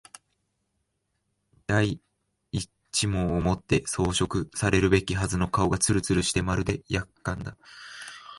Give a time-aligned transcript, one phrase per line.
[1.67, 2.01] 第
[2.51, 2.71] 一
[3.05, 7.55] 毛をもって装飾されるべきはずの顔がつるつるしてまるで薬缶だ